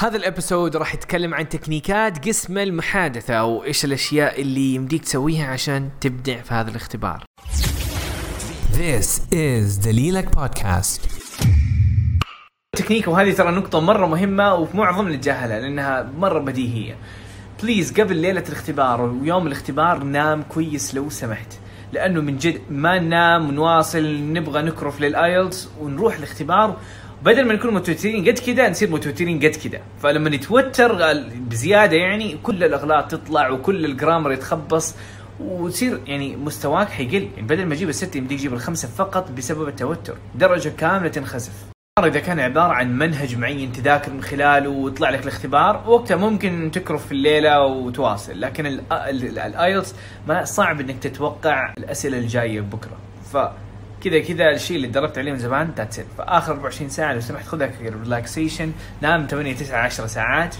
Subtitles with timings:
[0.00, 5.90] هذا ال episode راح يتكلم عن تكنيكات قسم المحادثة وإيش الأشياء اللي يمديك تسويها عشان
[6.00, 7.24] تبدع في هذا الاختبار.
[8.72, 11.00] This is دليلك بودكاست.
[12.76, 16.96] تكنيك وهذه ترى نقطة مرة مهمة ومعظم نتجاهلها لأنها مرة بديهية.
[17.62, 21.58] please قبل ليلة الاختبار ويوم الاختبار نام كويس لو سمحت.
[21.92, 26.76] لأنه من جد ما ننام ونواصل نبغى نكرف لل IELTS ونروح الاختبار
[27.22, 32.64] بدل ما نكون متوترين قد كذا نصير متوترين قد كذا فلما نتوتر بزياده يعني كل
[32.64, 34.94] الاغلاط تطلع وكل الجرامر يتخبص
[35.40, 40.16] وتصير يعني مستواك حيقل يعني بدل ما تجيب الستة يمديك تجيب الخمسة فقط بسبب التوتر
[40.34, 41.52] درجة كاملة تنخسف
[42.04, 47.06] اذا كان عباره عن منهج معين تذاكر من خلاله ويطلع لك الاختبار وقتها ممكن تكرف
[47.06, 49.94] في الليلة وتواصل لكن الايلتس
[50.28, 52.96] ما صعب انك تتوقع الاسئله الجايه بكره
[53.32, 53.36] ف
[54.00, 57.72] كذا كذا الشيء اللي تدربت عليه من زمان that's فاخر 24 ساعة لو سمحت خذها
[57.80, 60.54] relaxation نام 8 9 10 ساعات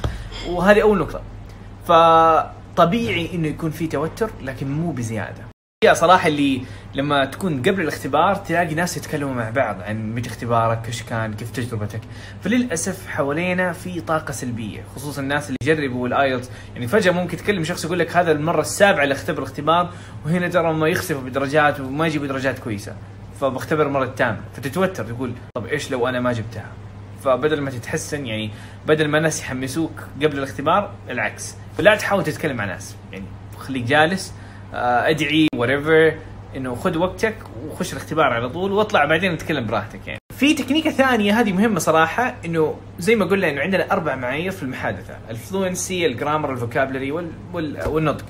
[0.49, 1.23] وهذه أول نقطة.
[1.87, 5.51] فطبيعي إنه يكون في توتر لكن مو بزيادة.
[5.85, 6.63] هي صراحة اللي
[6.95, 11.51] لما تكون قبل الاختبار تلاقي ناس يتكلموا مع بعض عن متى اختبارك إيش كان كيف
[11.51, 12.01] تجربتك.
[12.45, 17.65] فللأسف حوالينا في طاقة سلبية خصوصا الناس اللي يجربوا ال IELTS يعني فجأة ممكن تكلم
[17.65, 19.91] شخص يقول لك هذا المرة السابعة اللي اختبر اختبار
[20.27, 22.95] وهنا ترى ما يخسفوا بدرجات وما يجيبوا درجات كويسة.
[23.41, 24.41] فبختبر مرة تام.
[24.57, 26.67] فتتوتر تقول طب إيش لو أنا ما جبتها؟
[27.25, 28.51] فبدل ما تتحسن يعني
[28.87, 31.55] بدل ما الناس يحمسوك قبل الاختبار العكس.
[31.79, 33.25] فلا تحاول تتكلم مع ناس يعني
[33.59, 34.35] خليك جالس
[34.75, 36.15] آه، ادعي وريفر
[36.57, 40.21] إنه خذ وقتك وخش الاختبار على طول واطلع بعدين نتكلم براحتك يعني.
[40.39, 44.63] في تكنيكة ثانية هذه مهمة صراحة إنه زي ما قلنا إنه عندنا أربع معايير في
[44.63, 47.13] المحادثة ال fluency ال grammar ال vocabulary
[47.87, 48.25] والنطق.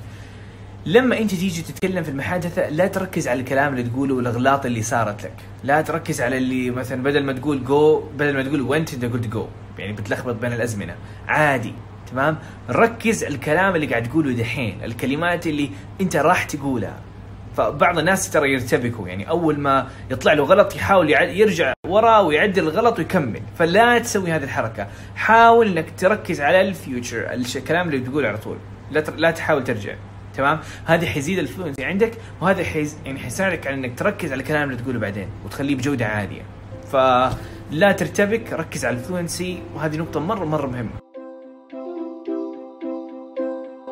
[0.86, 5.25] لما انت تيجي تتكلم في المحادثة لا تركز على الكلام اللي تقوله والأغلاط اللي صارت
[5.25, 5.33] لك.
[5.64, 9.27] لا تركز على اللي مثلا بدل ما تقول جو بدل ما تقول وانت انت قلت
[9.27, 9.47] جو
[9.78, 10.95] يعني بتلخبط بين الأزمنة.
[11.28, 11.75] عادي
[12.11, 12.39] تمام؟
[12.70, 16.98] ركز الكلام اللي قاعد تقوله دحين الكلمات اللي انت راح تقولها.
[17.56, 22.99] فبعض الناس ترى يرتبكوا يعني أول ما يطلع له غلط يحاول يرجع ورا ويعدل الغلط
[22.99, 23.43] ويكمل.
[23.59, 24.87] فلا تسوي هذه الحركة.
[25.16, 28.56] حاول إنك تركز على ال future الكلام اللي بتقوله على طول.
[28.91, 29.94] لا لا تحاول ترجع.
[30.41, 34.71] تمام؟ هذه حيزيد ال fluency عندك وهذا حيز يعني حيساعدك على إنك تركز على الكلام
[34.71, 36.43] اللي تقوله بعدين وتخليه بجودة عالية.
[36.93, 41.09] فلا ترتبك ركز على ال fluency وهذه نقطة مره مرة مهمة.